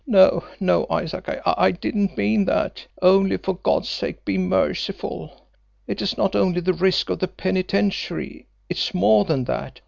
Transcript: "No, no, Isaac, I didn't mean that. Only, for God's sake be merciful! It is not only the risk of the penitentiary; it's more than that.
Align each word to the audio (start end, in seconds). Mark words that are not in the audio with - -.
"No, 0.07 0.43
no, 0.59 0.87
Isaac, 0.89 1.29
I 1.45 1.69
didn't 1.69 2.17
mean 2.17 2.45
that. 2.45 2.87
Only, 3.03 3.37
for 3.37 3.57
God's 3.57 3.89
sake 3.89 4.25
be 4.25 4.35
merciful! 4.35 5.45
It 5.85 6.01
is 6.01 6.17
not 6.17 6.35
only 6.35 6.59
the 6.61 6.73
risk 6.73 7.11
of 7.11 7.19
the 7.19 7.27
penitentiary; 7.27 8.47
it's 8.67 8.95
more 8.95 9.25
than 9.25 9.43
that. 9.43 9.79